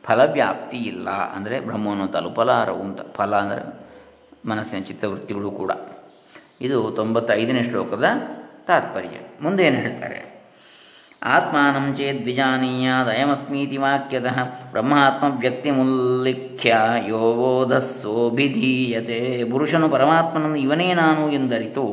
ಫಲವ್ಯಾಪ್ತಿ 0.04 0.78
ಇಲ್ಲ 0.78 1.10
ಅಂದರೆ 1.10 1.56
ಬ್ರಹ್ಮವನ್ನು 1.60 2.08
ತಲುಪಲಾರವು 2.08 2.82
ಅಂತ. 2.82 3.00
ಫಲ 3.18 3.34
ಅಂದರೆ 3.36 3.64
ಮನಸ್ಸಿನ 4.50 4.80
ಚಿತ್ತವೃತ್ತಿಗಳು 4.90 5.52
ಕೂಡ. 5.52 5.72
ಇದು 6.62 6.78
ತೊಂಬತ್ತೈದನೇ 6.92 7.64
ಶ್ಲೋಕದ 7.64 8.08
ತಾತ್ಪರ್ಯ. 8.68 9.18
ಮುಂದೆ 9.42 9.62
ಏನು 9.64 9.80
ಹೇಳ್ತಾರೆ? 9.84 10.20
ಆತ್ಮಾನಂ 11.24 11.98
ಬ್ರಹ್ಮಾತ್ಮ 14.72 15.40
ವ್ಯಕ್ತಿಮುಲ್ಲಿಖ್ಯ 15.40 16.76
ಯೋಬೋಧಸ್ಸೋಭಿಧೀಯತೆ 17.08 19.44
ಪುರುಷನು 19.52 19.90
ಪರಮಾತ್ಮನನ್ನು 19.90 20.56
ಇವನೇ 20.56 20.94
ನಾನು 20.94 21.32
ಎಂದರಿತು 21.32 21.88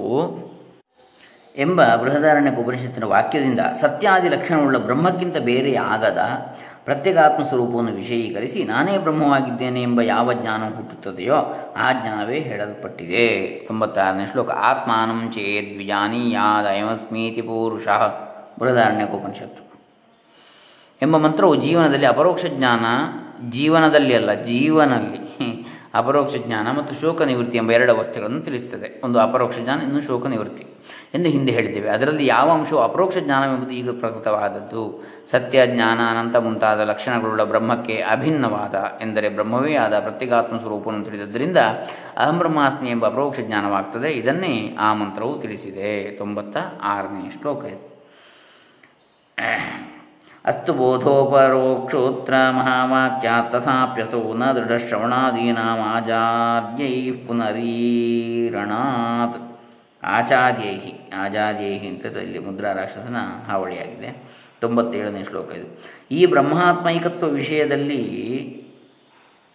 ಎಂಬ 1.56 1.94
ಬೃಹದಾರಣ್ಯ 1.94 2.50
ಉಪನಿಷತ್ತಿನ 2.50 3.04
ವಾಕ್ಯದಿಂದ 3.04 3.60
ಸತ್ಯಾದಿ 3.80 4.28
ಲಕ್ಷಣವುಳ್ಳ 4.28 4.76
ಬ್ರಹ್ಮಕ್ಕಿಂತ 4.76 5.36
ಬೇರೆ 5.36 5.74
ಆಗದ 5.74 6.18
ಪ್ರತ್ಯೇಕಾತ್ಮ 6.84 7.44
ಸ್ವರೂಪವನ್ನು 7.44 7.92
ವಿಷಯೀಕರಿಸಿ 7.92 8.64
ನಾನೇ 8.64 8.98
ಬ್ರಹ್ಮವಾಗಿದ್ದೇನೆ 8.98 9.82
ಎಂಬ 9.82 10.00
ಯಾವ 10.00 10.32
ಜ್ಞಾನ 10.32 10.76
ಹುಟ್ಟುತ್ತದೆಯೋ 10.76 11.72
ಆ 11.76 11.92
ಜ್ಞಾನವೇ 11.92 12.40
ಹೇಳಲ್ಪಟ್ಟಿದೆ. 12.40 13.64
ತೊಂಬತ್ತಾರನೇ 13.66 14.24
ಶ್ಲೋಕ. 14.32 14.50
ಆತ್ಮಾನಂ 14.50 15.30
ಚೇದ್ವಿಜಾನೀಯಾದಯಮಸ್ಮೀತಿ 15.30 17.42
ಪುರುಷ. 17.42 17.88
ಬೃಹದಾರಣ್ಯಕೋಪನಿಷತ್ತು 18.58 19.64
ಎಂಬ 21.02 21.16
ಮಂತ್ರವು 21.16 21.54
ಜೀವನದಲ್ಲಿ 21.54 22.06
ಅಪರೋಕ್ಷ 22.06 22.44
ಜ್ಞಾನ, 22.46 22.84
ಜೀವನದಲ್ಲಿ 23.50 24.14
ಅಲ್ಲ, 24.14 24.32
ಜೀವನಲ್ಲಿ 24.32 25.24
ಅಪರೋಕ್ಷ 25.94 26.34
ಜ್ಞಾನ 26.36 26.70
ಮತ್ತು 26.70 26.94
ಶೋಕ 26.94 27.22
ನಿವೃತ್ತಿ 27.22 27.56
ಎಂಬ 27.56 27.72
ಎರಡು 27.72 27.96
ಅವಸ್ಥೆಗಳನ್ನು 27.96 28.40
ತಿಳಿಸ್ತದೆ. 28.40 29.00
ಒಂದು 29.04 29.18
ಅಪರೋಕ್ಷ 29.18 29.58
ಜ್ಞಾನ, 29.58 29.80
ಇನ್ನು 29.80 30.00
ಶೋಕ 30.00 30.26
ನಿವೃತ್ತಿ 30.26 30.66
ಎಂದು 31.14 31.28
ಹಿಂದೆ 31.28 31.52
ಹೇಳಿದ್ದೇವೆ. 31.52 31.88
ಅದರಲ್ಲಿ 31.88 32.26
ಯಾವ 32.26 32.50
ಅಂಶವು 32.50 32.78
ಅಪರೋಕ್ಷ 32.78 33.16
ಜ್ಞಾನವೆಂಬುದು 33.18 33.70
ಈಗ 33.70 33.90
ಪ್ರಕೃತವಾದದ್ದು? 33.90 35.04
ಸತ್ಯ, 35.30 35.66
ಜ್ಞಾನ, 35.66 36.00
ಅನಂತ 36.10 36.36
ಮುಂತಾದ 36.36 36.80
ಲಕ್ಷಣಗಳುಳ್ಳ 36.80 37.44
ಬ್ರಹ್ಮಕ್ಕೆ 37.44 37.96
ಅಭಿನ್ನವಾದ 38.10 39.02
ಎಂದರೆ 39.02 39.28
ಬ್ರಹ್ಮವೇ 39.28 39.74
ಆದ 39.74 39.98
ಪ್ರತ್ಯೇಕಾತ್ಮ 39.98 40.58
ಸ್ವರೂಪವನ್ನು 40.58 41.04
ತಿಳಿದದ್ದರಿಂದ 41.04 41.56
ಅಹಂ 42.16 42.38
ಬ್ರಹ್ಮಾಸ್ಮಿ 42.38 42.90
ಎಂಬ 42.90 43.06
ಅಪರೋಕ್ಷ 43.06 43.40
ಜ್ಞಾನವಾಗ್ತದೆ. 43.40 44.10
ಇದನ್ನೇ 44.10 44.76
ಆ 44.80 44.94
ಮಂತ್ರವು 44.94 45.40
ತಿಳಿಸಿದೆ. 45.40 46.10
ತೊಂಬತ್ತ 46.10 46.56
ಆರನೇ 46.82 47.32
ಶ್ಲೋಕ. 47.40 47.64
ಅಸ್ತು 50.44 50.72
ಬೋಧೋಪರೋಕ್ಷೋತ್ರ 50.72 52.34
ಮಹಾವಾಕ್ಯಾತ್ 52.50 53.52
ತಥಾಪ್ಯಸೋ 53.52 54.34
ನ 54.34 54.52
ದೃಢಶ್ರವಣಾದೀನಾಮಾಚಾರ್ಯೈ 54.52 57.10
ಪುನರೀರಣಾತ್. 57.10 59.58
ಆಚಾರ್ಯೈ 60.04 60.92
ಆಚಾರ್ಯೈ 61.18 61.78
ಅಂತ 61.78 62.06
ಇಲ್ಲಿ 62.06 62.38
ಮುದ್ರಾ 62.38 62.72
ರಾಕ್ಷಸನ 62.72 63.16
ಹಾವಳಿಯಾಗಿದೆ. 63.48 64.22
ತೊಂಬತ್ತೇಳನೇ 64.60 65.24
ಶ್ಲೋಕ 65.24 65.52
ಇದು. 65.52 65.82
ಈ 66.10 66.26
ಬ್ರಹ್ಮಾತ್ಮೈಕತ್ವ 66.26 67.28
ವಿಷಯದಲ್ಲಿ 67.28 68.02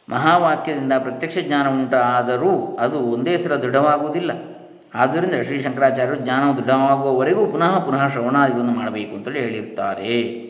ಮಹಾವಾಕ್ಯದಿಂದ 0.09 0.93
ಪ್ರತ್ಯಕ್ಷ 0.99 1.37
ಜ್ಞಾನ 1.37 1.67
ಉಂಟಾದರೂ 1.67 2.77
ಅದು 2.79 2.99
ಒಂದೇ 2.99 3.37
ಸಲ 3.37 3.55
ದೃಢವಾಗುವುದಿಲ್ಲ. 3.55 4.58
ಆದ್ದರಿಂದ 4.95 5.33
ಶ್ರೀ 5.43 5.61
ಶಂಕರಾಚಾರ್ಯರು 5.61 6.19
ಜ್ಞಾನವು 6.19 6.57
ದೃಢವಾಗುವವರೆಗೂ 6.57 7.45
ಪುನಃ 7.45 7.79
ಪುನಃ 7.79 8.07
ಶ್ರವಣಾದಿಗಳನ್ನು 8.07 8.71
ಮಾಡಬೇಕು 8.71 9.15
ಅಂತೇಳಿ 9.15 9.39
ಹೇಳಿರ್ತಾರೆ 9.39 10.49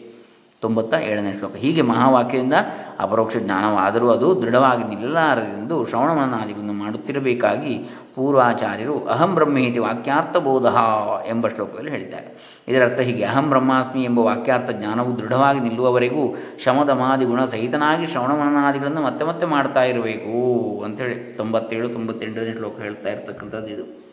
ತೊಂಬತ್ತ 0.62 0.94
ಏಳನೇ 0.94 1.34
ಶ್ಲೋಕ. 1.34 1.56
ಹೀಗೆ 1.56 1.82
ಮಹಾವಾಕ್ಯದಿಂದ 1.82 2.54
ಅಪರೋಕ್ಷ 3.00 3.38
ಜ್ಞಾನವಾದರೂ 3.38 4.10
ಅದು 4.10 4.42
ದೃಢವಾಗಿ 4.42 4.84
ನಿಲ್ಲಲಾರದೆಂದು 4.84 5.86
ಶ್ರವಣಮನನಾದಿಗಳನ್ನು 5.86 6.74
ಮಾಡುತ್ತಿರಬೇಕಾಗಿ 6.74 7.78
ಪೂರ್ವಾಚಾರ್ಯರು 8.16 9.06
ಅಹಂ 9.06 9.36
ಬ್ರಹ್ಮೇತಿ 9.36 9.80
ವಾಕ್ಯಾರ್ಥಬೋಧ 9.80 10.66
ಎಂಬ 11.28 11.48
ಶ್ಲೋಕದಲ್ಲಿ 11.48 11.92
ಹೇಳಿದ್ದಾರೆ. 11.92 12.60
ಇದರರ್ಥ 12.68 13.00
ಹೀಗೆ 13.00 13.24
ಅಹಂ 13.24 13.50
ಬ್ರಹ್ಮಾಸ್ಮಿ 13.50 14.04
ಎಂಬ 14.04 14.20
ವಾಕ್ಯಾರ್ಥ 14.20 14.72
ಜ್ಞಾನವು 14.72 15.18
ದೃಢವಾಗಿ 15.18 15.60
ನಿಲ್ಲುವವರೆಗೂ 15.60 16.36
ಶಮದಮಾದಿ 16.64 17.26
ಗುಣ 17.26 17.46
ಸಹಿತನಾಗಿ 17.46 18.06
ಶ್ರವಣಮನನಾದಿಗಳನ್ನು 18.06 19.02
ಮತ್ತೆ 19.02 19.26
ಮತ್ತೆ 19.26 19.46
ಮಾಡ್ತಾ 19.46 19.84
ಇರಬೇಕು 19.84 20.84
ಅಂತೇಳಿ 20.84 21.38
ತೊಂಬತ್ತೇಳು 21.38 21.90
ತೊಂಬತ್ತೆಂಟನೇ 21.90 22.54
ಶ್ಲೋಕ 22.54 22.80
ಹೇಳ್ತಾ 22.80 23.10
ಇರ್ತಕ್ಕಂಥದ್ದು 23.10 23.68
ಇದು. 23.68 24.09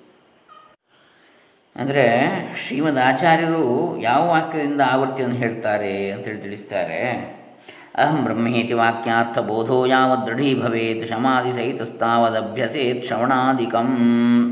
ಅಂದರೆ 1.81 2.05
ಶ್ರೀಮದ್ 2.67 2.99
ಆಚಾರ್ಯರು 2.99 3.99
ಯಾವ 4.01 4.29
ವಾಕ್ಯದಿಂದ 4.29 4.81
ಆವೃತ್ತಿಯನ್ನು 4.93 5.37
ಹೇಳ್ತಾರೆ 5.37 6.11
ಅಂತೇಳಿ 6.11 6.39
ತಿಳಿಸ್ತಾರೆ. 6.39 7.37
ಅಹಂ 7.99 8.25
ಬ್ರಹ್ಮೇತಿ 8.25 8.73
ವಾಕ್ಯಾರ್ಥ 8.73 9.39
ಬೋಧೋ 9.39 9.87
ಯಾವ 9.87 10.25
ದೃಢೀ 10.27 10.63
ಭವೇತ್, 10.63 11.09
ಶಮಾದಿ 11.09 11.53
ಸಹಿತಸ್ತಾವದಭ್ಯಸೇತ್, 11.53 13.07
ಶ್ರವಣಾಧಿಕಂ. 13.07 13.89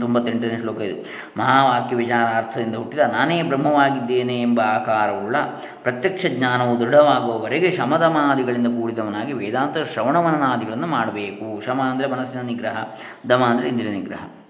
ತೊಂಬತ್ತೆಂಟನೇ 0.00 0.58
ಶ್ಲೋಕ 0.60 0.80
ಇದು. 0.80 0.96
ಮಹಾವಾಕ್ಯ 1.36 1.96
ವಿಚಾರಾರ್ಥದಿಂದ 1.96 2.74
ಹುಟ್ಟಿದ 2.74 2.98
ನಾನೇ 2.98 3.42
ಬ್ರಹ್ಮವಾಗಿದ್ದೇನೆ 3.42 4.40
ಎಂಬ 4.42 4.60
ಆಕಾರವುಳ್ಳ 4.60 5.36
ಪ್ರತ್ಯಕ್ಷ 5.82 6.26
ಜ್ಞಾನವು 6.26 6.80
ದೃಢವಾಗುವವರೆಗೆ 6.80 7.70
ಶಮದಮಾದಿಗಳಿಂದ 7.70 8.66
ಕೂಡಿದವನಾಗಿ 8.66 9.32
ವೇದಾಂತ 9.32 9.76
ಶ್ರವಣಮನನಾದಿಗಳನ್ನು 9.92 10.86
ಮಾಡಬೇಕು. 10.86 11.62
ಶಮ 11.66 11.80
ಅಂದರೆ 11.80 12.06
ಮನಸ್ಸಿನ 12.06 12.40
ನಿಗ್ರಹ, 12.40 12.76
ದಮ 13.28 13.44
ಅಂದರೆ 13.44 13.68
ಇಂದ್ರಿಯ 13.68 13.92
ನಿಗ್ರಹ. 13.92 14.43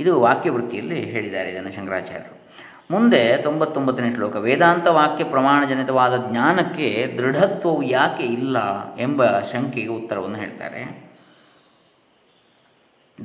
ಇದು 0.00 0.20
ವಾಕ್ಯವೃತ್ತಿಯಲ್ಲಿ 0.20 1.00
ಹೇಳಿದ್ದಾರೆ 1.00 1.50
ಇದನ್ನು 1.50 1.72
ಶಂಕರಾಚಾರ್ಯರು. 1.72 2.44
ಮುಂದೆ 2.90 3.36
ತೊಂಬತ್ತೊಂಬತ್ತನೇ 3.36 4.10
ಶ್ಲೋಕ, 4.10 4.36
ವೇದಾಂತ 4.36 4.86
ವಾಕ್ಯ 4.86 5.24
ಪ್ರಮಾಣಜನಿತವಾದ 5.24 6.26
ಜ್ಞಾನಕ್ಕೆ 6.30 7.14
ದೃಢತ್ವವು 7.18 7.82
ಯಾಕೆ 7.82 8.22
ಇಲ್ಲ? 8.22 8.56
ಎಂಬ 8.96 9.40
ಶಂಕೆಗೆ 9.40 9.86
ಉತ್ತರವನ್ನು 9.86 10.38
ಹೇಳ್ತಾರೆ. 10.38 11.04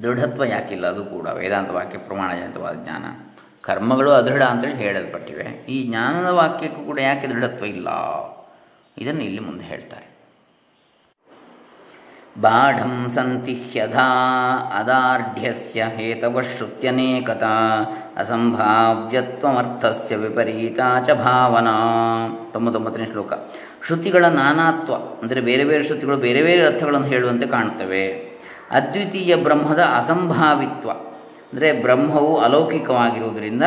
ದೃಢತ್ವ 0.03 0.43
ಯಾಕಿಲ್ಲ 0.43 0.87
ಅದು 0.87 1.05
ಕೂಡ 1.05 1.27
ವೇದಾಂತ 1.27 1.69
ವಾಕ್ಯ 1.69 1.97
ಪ್ರಮಾಣಜನಿತವಾದ 1.97 2.75
ಜ್ಞಾನ. 2.83 3.35
ಕರ್ಮಗಳು 3.61 4.11
ಅದೃಢ 4.11 4.41
ಅಂತೇಳಿ 4.41 4.75
ಹೇಳಲ್ಪಟ್ಟಿವೆ. 4.75 5.43
ಈ 5.69 5.87
ಜ್ಞಾನದ 5.87 6.25
ವಾಕ್ಯಕ್ಕೂ 6.25 6.81
ಕೂಡ 6.81 6.99
ಯಾಕೆ 6.99 7.27
ದೃಢತ್ವ 7.27 7.65
ಇಲ್ಲ? 7.65 7.87
ಇದನ್ನು 8.97 9.23
ಇಲ್ಲಿ 9.23 9.39
ಮುಂದೆ 9.39 9.65
ಹೇಳ್ತಾರೆ. 9.65 10.08
ಬಾಢಂ 12.41 13.09
ಸಂತಿ 13.15 13.53
ಹ್ಯಧಾ 13.53 14.07
ಅದಾರ್ಢ್ಯಸ್ಯ 14.79 15.83
ಹೇತವಶ್ರುತ್ಯನೇಕತಾ 15.83 17.55
ಅಸಂಭಾವ್ಯತ್ವಮರ್ಥಸ್ಯ 18.17 20.15
ವಿಪರೀತ 20.15 20.79
ಚ 21.07 21.09
ಭಾವನಾ. 21.11 21.75
ತೊಂಬತ್ತೊಂಬತ್ತನೇ 22.51 23.05
ಶ್ಲೋಕ. 23.05 23.33
ಶ್ರುತಿಗಳ 23.87 24.25
ನಾನಾತ್ವ, 24.25 24.93
ಅಂದರೆ 24.93 25.41
ಬೇರೆ 25.41 25.63
ಬೇರೆ 25.63 25.83
ಶ್ರುತಿಗಳು 25.83 26.17
ಬೇರೆ 26.17 26.43
ಬೇರೆ 26.43 26.65
ಅರ್ಥಗಳನ್ನು 26.65 27.07
ಹೇಳುವಂತೆ 27.07 27.47
ಕಾಣುತ್ತವೆ. 27.47 28.05
ಅದ್ವಿತೀಯ 28.71 29.35
ಬ್ರಹ್ಮದ 29.35 29.79
ಅಸಂಭಾವಿತ್ವ, 29.97 30.89
ಅಂದರೆ 31.51 31.71
ಬ್ರಹ್ಮವು 31.81 32.37
ಅಲೌಕಿಕವಾಗಿರುವುದರಿಂದ 32.37 33.63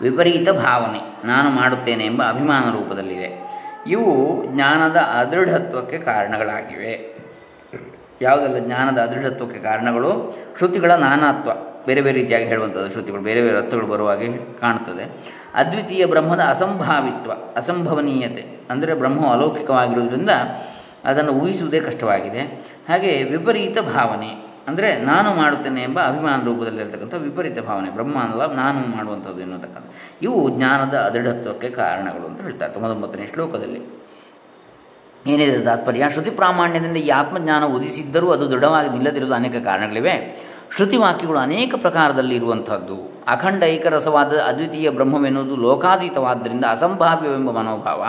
ವಿಪರೀತ 0.00 0.48
ಭಾವನೆ, 0.50 1.00
ನಾನು 1.24 1.50
ಮಾಡುತ್ತೇನೆ 1.50 2.04
ಎಂಬ 2.04 2.22
ಅಭಿಮಾನ 2.22 2.64
ರೂಪದಲ್ಲಿದೆ. 2.70 3.41
ಇವು 3.86 4.44
ಜ್ಞಾನದ 4.46 4.96
ಅದೃಢತ್ವಕ್ಕೆ 4.96 5.98
ಕಾರಣಗಳಾಗಿವೆ. 5.98 7.16
ಯಾವುದೆಲ್ಲ 8.22 8.58
ಜ್ಞಾನದ 8.58 8.98
ಅದೃಢತ್ವಕ್ಕೆ 8.98 9.60
ಕಾರಣಗಳು? 9.60 10.38
ಶ್ರುತಿಗಳ 10.56 10.90
ನಾನಾತ್ವ. 10.90 11.50
ಬೇರೆ 11.86 12.00
ಬೇರೆ 12.00 12.18
ರೀತಿಯಾಗಿ 12.18 12.46
ಹೇಳುವಂಥದ್ದು 12.46 12.90
ಶ್ರುತಿಗಳು. 12.90 13.22
ಬೇರೆ 13.22 13.42
ಬೇರೆ 13.42 13.56
ಅರ್ಥಗಳು 13.56 13.86
ಬರುವಾಗೆ 13.86 14.60
ಕಾಣುತ್ತದೆ. 14.60 15.10
ಅದ್ವಿತೀಯ 15.54 16.06
ಬ್ರಹ್ಮದ 16.06 16.40
ಅಸಂಭಾವಿತ್ವ, 16.40 17.32
ಅಸಂಭವನೀಯತೆ. 17.56 18.44
ಅಂದರೆ 18.70 18.94
ಬ್ರಹ್ಮವು 18.94 19.32
ಅಲೌಕಿಕವಾಗಿರುವುದರಿಂದ 19.32 20.30
ಅದನ್ನು 21.04 21.32
ಊಹಿಸುವುದೇ 21.32 21.80
ಕಷ್ಟವಾಗಿದೆ. 21.80 22.40
ಹಾಗೆ 22.88 23.22
ವಿಪರೀತ 23.22 23.78
ಭಾವನೆ. 23.78 24.41
ಅಂದರೆ 24.68 25.02
ನಾನು 25.02 25.34
ಮಾಡುತ್ತೇನೆ 25.34 25.82
ಎಂಬ 25.82 26.00
ಅಭಿಮಾನ 26.00 26.44
ರೂಪದಲ್ಲಿರ್ತಕ್ಕಂಥ 26.44 27.14
ವಿಪರೀತ 27.14 27.58
ಭಾವನೆ 27.60 27.90
ಬ್ರಹ್ಮ 27.90 28.18
ಅಲ್ಲ 28.18 28.52
ನಾನು 28.52 28.96
ಮಾಡುವಂಥದ್ದು 28.96 29.40
ಎನ್ನುತಕ್ಕಂಥ. 29.40 29.84
ಇವು 30.22 30.50
ಜ್ಞಾನದ 30.50 30.94
ಅದೃಢತ್ವಕ್ಕೆ 30.98 31.70
ಕಾರಣಗಳು 31.70 32.26
ಅಂತ 32.26 32.40
ಹೇಳ್ತಾರೆ 32.40 32.72
ತೊಂಬತ್ತೊಂಬತ್ತನೇ 32.72 33.26
ಶ್ಲೋಕದಲ್ಲಿ. 33.26 34.02
ಏನಿದೆ 35.26 35.60
ತಾತ್ಪರ್ಯ? 35.60 36.04
ಶ್ರುತಿ 36.12 36.30
ಪ್ರಾಮಾಣ್ಯದಿಂದ 36.30 36.96
ಈ 36.96 37.08
ಆತ್ಮಜ್ಞಾನ 37.08 37.64
ಉದಿಸಿದ್ದರೂ 37.64 38.30
ಅದು 38.30 38.50
ದೃಢವಾಗಿ 38.50 38.88
ನಿಲ್ಲದಿರುವುದು 38.90 39.34
ಅನೇಕ 39.34 39.56
ಕಾರಣಗಳಿವೆ. 39.64 40.42
ಶ್ರುತಿ 40.76 40.96
ವಾಕ್ಯಗಳು 40.96 41.38
ಅನೇಕ 41.38 41.74
ಪ್ರಕಾರದಲ್ಲಿ 41.74 42.34
ಇರುವಂಥದ್ದು. 42.34 43.12
ಅಖಂಡ 43.28 43.62
ಏಕರಸವಾದ 43.62 44.32
ಅದ್ವಿತೀಯ 44.38 44.90
ಬ್ರಹ್ಮವೆನ್ನುವುದು 44.90 45.56
ಲೋಕಾತೀತವಾದ್ದರಿಂದ 45.56 46.64
ಅಸಂಭಾವ್ಯವೆಂಬ 46.70 47.50
ಮನೋಭಾವ, 47.50 48.04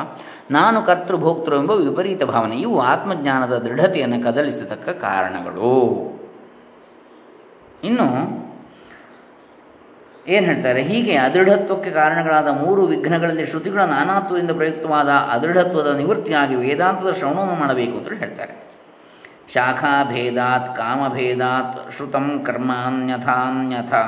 ನಾನು 0.51 0.81
ಕರ್ತೃಭೋಕ್ತೃವೆಂಬ 0.81 1.71
ವಿಪರೀತ 1.71 2.23
ಭಾವನೆ, 2.23 2.55
ಇವು 2.55 2.81
ಆತ್ಮಜ್ಞಾನದ 2.81 3.57
ದೃಢತೆಯನ್ನು 3.57 4.23
ಕದಲಿಸತಕ್ಕ 4.23 4.89
ಕಾರಣಗಳು. 4.89 6.22
ಇನ್ನು 7.83 8.43
ಏನು 10.27 10.45
ಹೇಳ್ತಾರೆ, 10.45 10.83
ಹೀಗೆ 10.83 11.17
ಅದೃಢತ್ವಕ್ಕೆ 11.17 11.91
ಕಾರಣಗಳಾದ 11.91 12.47
ಮೂರು 12.47 12.81
ವಿಘ್ನಗಳಲ್ಲಿ 12.81 13.45
ಶ್ರುತಿಗಳ 13.45 13.85
ನಾನಾತ್ವದಿಂದ 13.85 14.51
ಪ್ರಯುಕ್ತವಾದ 14.51 15.09
ಅದೃಢತ್ವದ 15.09 15.95
ನಿವೃತ್ತಿಯಾಗಿ 15.95 16.55
ವೇದಾಂತದ 16.55 17.11
ಶ್ರವಣವನ್ನು 17.11 17.55
ಮಾಡಬೇಕು 17.55 17.97
ಅಂತ 17.97 18.19
ಹೇಳ್ತಾರೆ. 18.19 18.63
ಶಾಖಾಭೇದಾತ್, 19.53 20.77
ಕಾಮಭೇದಾತ್, 20.77 21.95
ಶ್ರುತಂ 21.95 22.43
ಕರ್ಮಾನ್ಯಥಾನ್ಯಥಾ, 22.45 24.05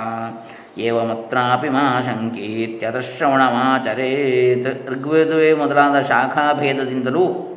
ಏವಮತ್ರಾಪಿ 0.78 1.70
ಮಾ 1.70 2.02
ಶಂಕೇತ್ಯತಶ್ರವಣಮಾಚರೇತ್ 2.06 4.90
ಋಗ್ವೇದವೇ 4.90 5.54
ಮೊದಲಾದ 5.54 6.02
ಶಾಖಾಭೇದದಿಂದಲೂ 6.02 7.56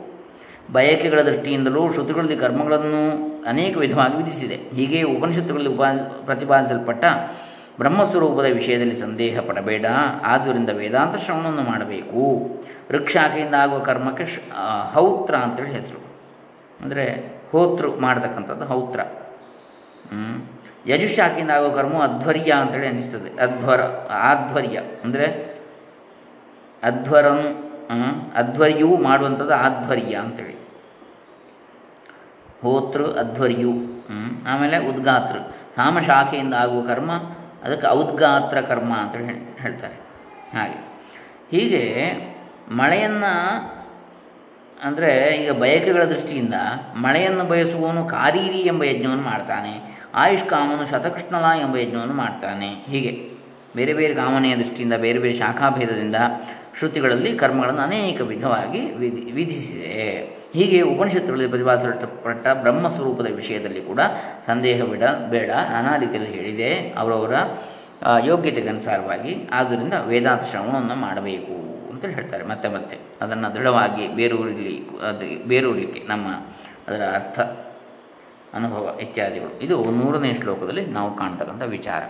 ಬಯಕೆಗಳ 0.72 1.22
ದೃಷ್ಟಿಯಿಂದಲೂ 1.22 1.92
ಶ್ರುತಿಗಳಲ್ಲಿ 1.92 2.36
ಕರ್ಮಗಳನ್ನು 2.36 3.27
ಅನೇಕ 3.46 3.76
ವಿಧವಾಗಿ 3.76 4.16
ವಿಧಿಸಿದೆ. 4.16 4.54
ಹೀಗೆ 4.54 5.02
ಉಪನಿಷತ್ತುಗಳಲ್ಲಿ 5.02 5.74
ಉಪಾ, 5.74 5.92
ಪ್ರತಿಪಾದಿಸಲ್ಪಟ್ಟ 6.24 7.04
ಬ್ರಹ್ಮಸ್ವರೂಪದ 7.78 8.44
ವಿಷಯದಲ್ಲಿ 8.52 8.96
ಸಂದೇಹ 8.96 9.40
ಪಡಬೇಡ. 9.40 9.86
ಆದ್ದರಿಂದ 10.22 10.68
ವೇದಾಂತ 10.68 11.16
ಶ್ರವಣವನ್ನು 11.16 11.62
ಮಾಡಬೇಕು. 11.62 12.48
ವೃಕ್ಷಾಖೆಯಿಂದ 12.90 13.54
ಆಗುವ 13.54 13.78
ಕರ್ಮಕ್ಕೆ 13.78 14.26
ಶ 14.26 14.38
ಹೌತ್ರ 14.92 15.34
ಅಂತೇಳಿ 15.34 15.70
ಹೆಸರು. 15.70 16.00
ಅಂದರೆ 16.84 17.32
ಹೋತೃ 17.52 17.88
ಮಾಡತಕ್ಕಂಥದ್ದು 18.00 18.64
ಹೌತ್ರ. 18.64 19.00
ಯಜುಶಾಖೆಯಿಂದ 20.86 21.50
ಆಗುವ 21.50 21.76
ಕರ್ಮ 21.76 22.02
ಅಧ್ವರ್ಯ 22.02 22.52
ಅಂತೇಳಿ 22.52 22.86
ಅನ್ನಿಸ್ತದೆ. 22.86 23.42
ಅಧ್ವರ, 23.42 23.80
ಆಧ್ವರ್ಯ. 24.10 24.80
ಅಂದರೆ 25.04 25.58
ಅಧ್ವರಂ 26.82 27.64
ಅಧ್ವರ್ಯವು 28.36 28.96
ಮಾಡುವಂಥದ್ದು 28.96 29.54
ಆಧ್ವರ್ಯ 29.54 30.14
ಅಂತೇಳಿ. 30.14 30.67
ಹೋತೃ 32.62 33.06
ಅಧ್ವರ್ಯು 33.18 33.72
ಆಮೇಲೆ 34.48 34.76
ಉದ್ಗಾತ್ರ 34.88 35.36
ಸಾಮ 35.76 35.98
ಶಾಖೆಯಿಂದ 36.00 36.54
ಆಗುವ 36.54 36.80
ಕರ್ಮ, 36.86 37.12
ಅದಕ್ಕೆ 37.64 37.86
ಔದ್ಗಾತ್ರ 37.86 38.60
ಕರ್ಮ 38.60 38.92
ಅಂತ 38.94 39.14
ಹೇಳ್ತಾರೆ. 39.62 39.96
ಹಾಗೆ. 40.56 40.78
ಹೀಗೆ 41.50 41.84
ಮಳೆಯನ್ನು, 42.70 43.32
ಅಂದರೆ 44.82 45.12
ಈಗ 45.36 45.52
ಬಯಕೆಗಳ 45.52 46.04
ದೃಷ್ಟಿಯಿಂದ 46.04 46.56
ಮಳೆಯನ್ನು 46.96 47.44
ಬಯಸುವವನು 47.44 48.02
ಕಾರೀರಿ 48.04 48.60
ಎಂಬ 48.62 48.82
ಯಜ್ಞವನ್ನು 48.82 49.24
ಮಾಡ್ತಾನೆ, 49.24 49.74
ಆಯುಷ್ಕಾಮನು 50.14 50.84
ಶತಕೃಷ್ಣಲ 50.86 51.46
ಎಂಬ 51.60 51.76
ಯಜ್ಞವನ್ನು 51.76 52.14
ಮಾಡ್ತಾನೆ. 52.14 52.70
ಹೀಗೆ. 52.90 53.12
ಬೇರೆ 53.76 53.92
ಬೇರೆ 53.92 54.14
ಕಾಮನೆಯ 54.14 54.54
ದೃಷ್ಟಿಯಿಂದ, 54.56 54.94
ಬೇರೆ 54.94 55.18
ಬೇರೆ 55.18 55.36
ಶಾಖಾಭೇದದಿಂದ 55.38 56.16
ಶ್ರುತಿಗಳಲ್ಲಿ 56.76 57.36
ಕರ್ಮಗಳನ್ನು 57.36 57.80
ಅನೇಕ 57.80 58.20
ವಿಧವಾಗಿ 58.20 58.80
ವಿಧಿ, 58.80 59.32
ವಿಧಿಸಿದೆ. 59.32 60.38
ಹೀಗೆ 60.54 60.80
ಉಪನಿಷತ್ತುಗಳಲ್ಲಿ 60.80 61.48
ಪ್ರತಿಪಾದಿಸಲ್ಪಟ್ಟ 61.48 62.46
ಬ್ರಹ್ಮಸ್ವರೂಪದ 62.48 63.26
ವಿಷಯದಲ್ಲಿ 63.34 63.80
ಕೂಡ 63.80 64.00
ಸಂದೇಹ 64.46 64.84
ಬಿಡ, 64.84 65.02
ಬೇಡ, 65.30 65.50
ನಾನಾ 65.50 65.96
ರೀತಿಯಲ್ಲಿ 65.96 66.30
ಹೇಳಿದೆ. 66.30 66.74
ಅವರವರ 66.74 67.34
ಯೋಗ್ಯತೆಗೆ 68.24 68.68
ಅನುಸಾರವಾಗಿ 68.68 69.48
ಆದ್ದರಿಂದ 69.52 69.92
ವೇದಾಂತ 70.06 70.42
ಶ್ರವಣವನ್ನು 70.42 70.94
ಮಾಡಬೇಕು 70.94 71.54
ಅಂತೇಳಿ 71.92 72.14
ಹೇಳ್ತಾರೆ. 72.14 72.46
ಮತ್ತೆ 72.46 72.68
ಮತ್ತೆ 72.68 72.96
ಅದನ್ನು 73.20 73.54
ದೃಢವಾಗಿ 73.54 74.08
ಬೇರೂರಿಲಿ, 74.08 74.82
ಅದು 75.08 75.48
ಬೇರೂರಲಿಕ್ಕೆ 75.48 76.02
ನಮ್ಮ 76.08 76.28
ಅದರ 76.88 77.02
ಅರ್ಥ, 77.14 77.40
ಅನುಭವ 78.54 78.98
ಇತ್ಯಾದಿಗಳು. 79.00 79.62
ಇದು 79.62 79.90
ನೂರನೇ 79.90 80.34
ಶ್ಲೋಕದಲ್ಲಿ 80.34 80.86
ನಾವು 80.86 81.16
ಕಾಣ್ತಕ್ಕಂಥ 81.16 81.62
ವಿಚಾರ. 81.62 82.02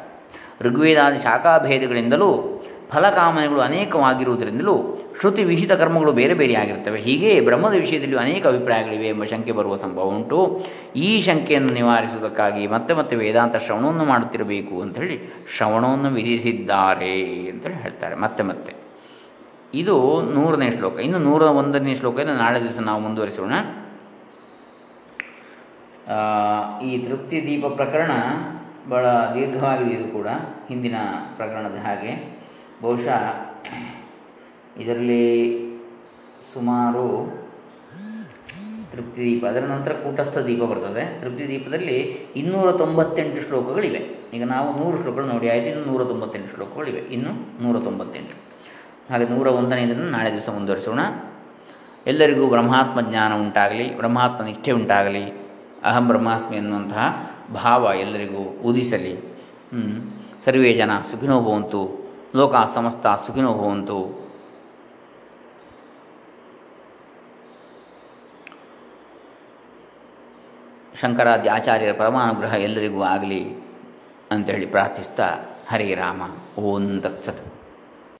ಋಗ್ವೇದಾದಿ 0.60 1.18
ಶಾಖಾಭೇದಗಳಿಂದಲೂ 1.18 2.57
ಫಲಕಾಮನೆಗಳು 2.90 3.60
ಅನೇಕವಾಗಿರುವುದರಿಂದಲೂ 3.60 4.96
ಶ್ರುತಿ 5.20 5.44
ವಿಹಿತ 5.44 5.72
ಕರ್ಮಗಳು 5.72 6.12
ಬೇರೆ 6.12 6.34
ಬೇರೆಯಾಗಿರ್ತವೆ 6.34 7.00
ಹೀಗೆ 7.00 7.40
ಬ್ರಹ್ಮದ 7.40 7.72
ವಿಷಯದಲ್ಲಿ 7.72 8.16
ಅನೇಕ 8.16 8.46
ಅಭಿಪ್ರಾಯಗಳಿವೆ 8.46 9.08
ಎಂಬ 9.08 9.24
ಶಂಕೆ 9.24 9.52
ಬರುವ 9.52 9.76
ಸಂಭವ 9.76 10.02
ಉಂಟು. 10.02 10.64
ಈ 10.96 11.20
ಶಂಕೆಯನ್ನು 11.20 11.72
ನಿವಾರಿಸುವುದಕ್ಕಾಗಿ 11.72 12.66
ಮತ್ತೆ 12.66 12.94
ಮತ್ತೆ 12.94 13.16
ವೇದಾಂತ 13.16 13.56
ಶ್ರವಣವನ್ನು 13.56 14.04
ಮಾಡುತ್ತಿರಬೇಕು 14.04 14.82
ಅಂಥೇಳಿ 14.82 15.20
ಶ್ರವಣವನ್ನು 15.56 16.08
ವಿಧಿಸಿದ್ದಾರೆ 16.08 17.48
ಅಂತೇಳಿ 17.48 17.74
ಹೇಳ್ತಾರೆ 17.74 18.14
ಮತ್ತೆ 18.14 18.42
ಮತ್ತೆ. 18.42 18.74
ಇದು 19.74 20.22
ನೂರನೇ 20.22 20.70
ಶ್ಲೋಕ. 20.70 20.98
ಇನ್ನು 20.98 21.18
ನೂರ 21.18 21.42
ಒಂದನೇ 21.42 21.94
ಶ್ಲೋಕದಿಂದ 21.94 22.38
ನಾಳೆ 22.38 22.60
ದಿವಸ 22.60 22.78
ನಾವು 22.78 23.00
ಮುಂದುವರಿಸೋಣ. 23.00 23.52
ಈ 26.84 26.98
ತೃಪ್ತಿ 26.98 27.42
ದೀಪ 27.42 27.66
ಪ್ರಕರಣ 27.66 28.10
ಭಾಳ 28.90 29.06
ದೀರ್ಘವಾಗಿದೆ 29.06 29.90
ಇದು 29.90 30.12
ಕೂಡ, 30.12 30.26
ಹಿಂದಿನ 30.68 30.94
ಪ್ರಕರಣದ 31.36 31.86
ಹಾಗೆ. 31.86 32.37
ಬಹುಶಃ 32.82 33.22
ಇದರಲ್ಲಿ 34.80 35.24
ಸುಮಾರು 36.54 37.04
ತೃಪ್ತಿ 38.92 39.20
ದೀಪ, 39.22 39.46
ಅದರ 39.46 39.60
ನಂತರ 39.60 39.92
ಕೂಟಸ್ಥ 39.92 40.38
ದೀಪ 40.38 40.62
ಬರ್ತದೆ. 40.62 41.20
ತೃಪ್ತಿ 41.20 41.48
ದೀಪದಲ್ಲಿ 41.48 41.96
ಇನ್ನೂರ 42.36 42.72
ತೊಂಬತ್ತೆಂಟು 42.72 43.40
ಶ್ಲೋಕಗಳಿವೆ. 43.48 44.18
ಈಗ 44.34 44.44
ನಾವು 44.44 44.78
ನೂರು 44.78 45.02
ಶ್ಲೋಕಗಳು 45.02 45.26
ನೋಡಿ, 45.26 45.50
ಆಯಿತು, 45.50 45.66
ಇನ್ನು 45.66 45.92
ನೂರ 45.92 46.04
ತೊಂಬತ್ತೆಂಟು 46.04 46.54
ಶ್ಲೋಕಗಳಿವೆ. 46.54 46.98
ಇನ್ನು 46.98 47.62
ನೂರ 47.62 47.78
ತೊಂಬತ್ತೆಂಟು. 47.78 48.34
ಹಾಗೆ 49.12 49.28
ನೂರ 49.28 49.46
ಒಂದನೇದನ್ನು 49.46 50.10
ನಾಳೆ 50.10 50.32
ದಿವಸ 50.32 50.48
ಮುಂದುವರಿಸೋಣ. 50.48 51.00
ಎಲ್ಲರಿಗೂ 52.06 52.46
ಬ್ರಹ್ಮಾತ್ಮ 52.46 53.00
ಜ್ಞಾನ 53.00 53.32
ಉಂಟಾಗಲಿ, 53.34 53.96
ಬ್ರಹ್ಮಾತ್ಮ 53.96 54.44
ನಿಷ್ಠೆ 54.44 54.72
ಉಂಟಾಗಲಿ, 54.72 55.24
ಅಹಂ 55.84 56.08
ಬ್ರಹ್ಮಾಸ್ಮಿ 56.08 56.56
ಅನ್ನುವಂತಹ 56.56 57.32
ಭಾವ 57.54 57.92
ಎಲ್ಲರಿಗೂ 58.00 58.42
ಉದಿಸಲಿ 58.64 59.14
ಸರ್ವೇ 60.44 60.72
ಜನ 60.74 60.90
ಸುಖಿನೋ 61.10 61.40
ಭವಂತು. 61.40 62.07
ಲೋಕ 62.34 62.54
ಸಮಸ್ತ 62.74 63.06
ಸುಖಿನೋ 63.06 63.54
ಭವಂತು. 63.54 64.28
ಶಂಕರಾದಿ 71.00 71.48
ಆಚಾರ್ಯರ 71.48 71.92
ಪರಮಾನುಗ್ರಹ 71.98 72.54
ಎಲ್ಲರಿಗೂ 72.54 73.02
ಆಗಲಿ 73.02 73.56
ಅಂತೇಳಿ 74.30 74.66
ಪ್ರಾರ್ಥಿಸ್ತಾ 74.66 75.36
ಹರೇ 75.68 75.94
ರಾಮ. 75.94 76.22
ಓಂ 76.58 77.00
ತತ್ಸತ್. 77.00 77.57